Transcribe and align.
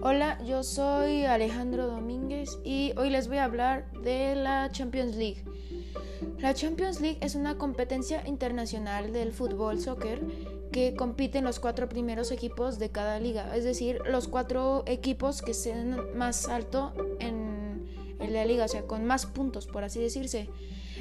Hola, 0.00 0.38
yo 0.44 0.62
soy 0.62 1.24
Alejandro 1.24 1.88
Domínguez 1.88 2.60
y 2.62 2.92
hoy 2.96 3.10
les 3.10 3.26
voy 3.26 3.38
a 3.38 3.44
hablar 3.44 3.90
de 4.04 4.36
la 4.36 4.70
Champions 4.70 5.16
League. 5.16 5.44
La 6.38 6.54
Champions 6.54 7.00
League 7.00 7.18
es 7.20 7.34
una 7.34 7.58
competencia 7.58 8.22
internacional 8.24 9.12
del 9.12 9.32
fútbol 9.32 9.80
soccer 9.80 10.20
que 10.70 10.94
compiten 10.94 11.42
los 11.42 11.58
cuatro 11.58 11.88
primeros 11.88 12.30
equipos 12.30 12.78
de 12.78 12.90
cada 12.90 13.18
liga, 13.18 13.56
es 13.56 13.64
decir, 13.64 14.00
los 14.08 14.28
cuatro 14.28 14.84
equipos 14.86 15.42
que 15.42 15.52
sean 15.52 16.16
más 16.16 16.48
alto 16.48 16.92
en, 17.18 17.88
en 18.20 18.32
la 18.32 18.44
liga, 18.44 18.66
o 18.66 18.68
sea, 18.68 18.82
con 18.82 19.04
más 19.04 19.26
puntos, 19.26 19.66
por 19.66 19.82
así 19.82 20.00
decirse. 20.00 20.48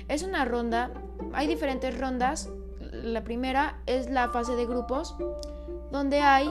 Es 0.07 0.23
una 0.23 0.43
ronda, 0.43 0.91
hay 1.33 1.45
diferentes 1.45 1.95
rondas. 1.99 2.49
La 2.91 3.23
primera 3.23 3.79
es 3.85 4.09
la 4.09 4.29
fase 4.29 4.55
de 4.55 4.65
grupos, 4.65 5.15
donde 5.91 6.19
hay 6.19 6.49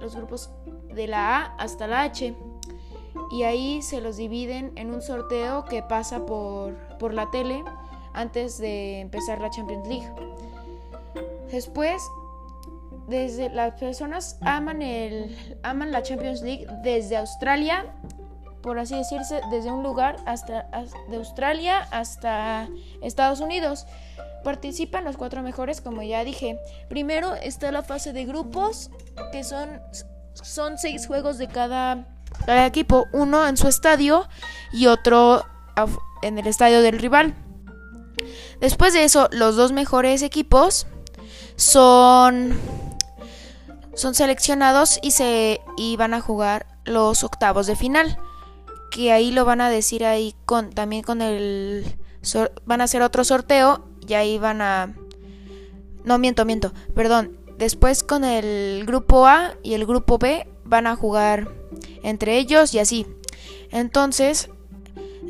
los 0.00 0.16
grupos 0.16 0.50
de 0.94 1.08
la 1.08 1.38
A 1.38 1.56
hasta 1.56 1.86
la 1.86 2.02
H. 2.02 2.34
Y 3.30 3.42
ahí 3.42 3.82
se 3.82 4.00
los 4.00 4.16
dividen 4.16 4.72
en 4.76 4.92
un 4.92 5.02
sorteo 5.02 5.64
que 5.64 5.82
pasa 5.82 6.26
por, 6.26 6.74
por 6.98 7.14
la 7.14 7.30
tele 7.30 7.62
antes 8.12 8.58
de 8.58 9.00
empezar 9.00 9.40
la 9.40 9.50
Champions 9.50 9.86
League. 9.88 10.08
Después, 11.50 12.02
desde 13.06 13.50
las 13.50 13.78
personas 13.78 14.38
aman, 14.40 14.82
el, 14.82 15.36
aman 15.62 15.92
la 15.92 16.02
Champions 16.02 16.42
League 16.42 16.66
desde 16.82 17.16
Australia, 17.16 17.86
por 18.62 18.78
así 18.78 18.96
decirse, 18.96 19.40
desde 19.50 19.70
un 19.70 19.82
lugar 19.82 20.16
hasta 20.24 20.68
de 21.10 21.16
Australia 21.16 21.86
hasta 21.90 22.68
Estados 23.02 23.40
Unidos. 23.40 23.86
Participan 24.42 25.04
los 25.04 25.16
cuatro 25.16 25.42
mejores, 25.42 25.80
como 25.80 26.02
ya 26.02 26.24
dije. 26.24 26.58
Primero 26.88 27.34
está 27.34 27.70
la 27.72 27.82
fase 27.82 28.12
de 28.12 28.24
grupos, 28.24 28.90
que 29.32 29.44
son 29.44 29.68
son 30.42 30.78
seis 30.78 31.06
juegos 31.06 31.38
de 31.38 31.48
cada, 31.48 32.06
equipo, 32.46 33.06
uno 33.12 33.46
en 33.46 33.56
su 33.56 33.68
estadio 33.68 34.28
y 34.72 34.86
otro 34.86 35.44
en 36.22 36.38
el 36.38 36.46
estadio 36.46 36.82
del 36.82 36.98
rival. 36.98 37.34
Después 38.60 38.92
de 38.92 39.04
eso, 39.04 39.28
los 39.32 39.56
dos 39.56 39.72
mejores 39.72 40.22
equipos 40.22 40.86
son, 41.56 42.58
son 43.94 44.14
seleccionados 44.14 44.98
y, 45.02 45.12
se, 45.12 45.60
y 45.76 45.96
van 45.96 46.14
a 46.14 46.20
jugar 46.20 46.66
los 46.84 47.24
octavos 47.24 47.66
de 47.66 47.76
final. 47.76 48.18
Que 48.90 49.12
ahí 49.12 49.32
lo 49.32 49.44
van 49.44 49.60
a 49.60 49.70
decir 49.70 50.04
ahí 50.04 50.34
con 50.44 50.70
también 50.70 51.02
con 51.02 51.20
el 51.20 51.96
van 52.64 52.80
a 52.80 52.84
hacer 52.84 53.02
otro 53.02 53.22
sorteo 53.24 53.84
y 54.06 54.14
ahí 54.14 54.38
van 54.38 54.62
a 54.62 54.94
no 56.04 56.18
miento, 56.18 56.44
miento, 56.44 56.72
perdón, 56.94 57.36
Después 57.58 58.02
con 58.02 58.24
el 58.24 58.84
grupo 58.86 59.26
A 59.26 59.54
y 59.62 59.74
el 59.74 59.86
grupo 59.86 60.18
B 60.18 60.46
van 60.64 60.86
a 60.86 60.96
jugar 60.96 61.48
entre 62.02 62.38
ellos 62.38 62.74
y 62.74 62.78
así. 62.78 63.06
Entonces, 63.70 64.50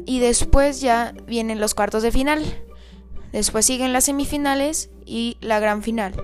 y 0.07 0.21
después 0.21 0.81
ya 0.81 1.15
vienen 1.27 1.61
los 1.61 1.75
cuartos 1.75 2.03
de 2.03 2.13
final. 2.13 2.43
Después 3.33 3.67
siguen 3.67 3.93
las 3.93 4.05
semifinales 4.05 4.91
y 5.05 5.37
la 5.41 5.61
gran 5.61 5.83
final. 5.83 6.15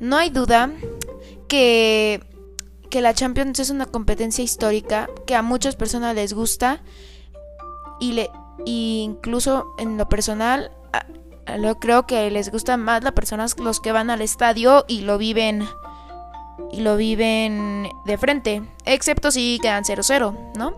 No 0.00 0.16
hay 0.16 0.30
duda 0.30 0.72
que, 1.46 2.24
que 2.90 3.00
la 3.00 3.14
Champions 3.14 3.60
es 3.60 3.70
una 3.70 3.86
competencia 3.86 4.42
histórica 4.42 5.08
que 5.26 5.34
a 5.34 5.42
muchas 5.42 5.76
personas 5.76 6.14
les 6.14 6.32
gusta 6.32 6.82
y 8.00 8.12
le 8.12 8.30
incluso 8.64 9.74
en 9.78 9.96
lo 9.96 10.08
personal 10.08 10.72
yo 11.60 11.78
creo 11.78 12.06
que 12.06 12.30
les 12.30 12.50
gusta 12.50 12.76
más 12.76 13.02
las 13.02 13.12
personas 13.12 13.58
los 13.58 13.80
que 13.80 13.92
van 13.92 14.10
al 14.10 14.22
estadio 14.22 14.84
y 14.88 15.02
lo 15.02 15.18
viven 15.18 15.66
y 16.70 16.80
lo 16.80 16.96
viven 16.96 17.88
de 18.04 18.18
frente, 18.18 18.62
excepto 18.84 19.30
si 19.30 19.58
quedan 19.60 19.84
0-0, 19.84 20.54
¿no? 20.56 20.74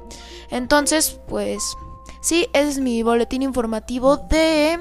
Entonces, 0.51 1.21
pues 1.29 1.77
sí, 2.21 2.49
ese 2.53 2.71
es 2.71 2.79
mi 2.79 3.03
boletín 3.03 3.43
informativo 3.43 4.17
de 4.17 4.79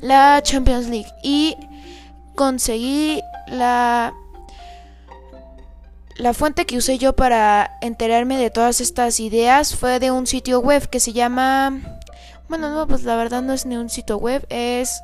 la 0.00 0.40
Champions 0.42 0.88
League 0.88 1.10
y 1.22 1.56
conseguí 2.34 3.20
la 3.48 4.12
la 6.18 6.32
fuente 6.32 6.64
que 6.64 6.78
usé 6.78 6.96
yo 6.96 7.14
para 7.14 7.76
enterarme 7.82 8.38
de 8.38 8.50
todas 8.50 8.80
estas 8.80 9.20
ideas 9.20 9.76
fue 9.76 9.98
de 10.00 10.10
un 10.10 10.26
sitio 10.26 10.60
web 10.60 10.88
que 10.88 10.98
se 10.98 11.12
llama 11.12 11.95
bueno, 12.48 12.70
no, 12.70 12.86
pues 12.86 13.04
la 13.04 13.16
verdad 13.16 13.42
no 13.42 13.52
es 13.52 13.66
ni 13.66 13.76
un 13.76 13.88
sitio 13.88 14.18
web, 14.18 14.46
es 14.48 15.02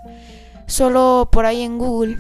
solo 0.67 1.29
por 1.31 1.47
ahí 1.47 1.63
en 1.63 1.79
Google. 1.79 2.19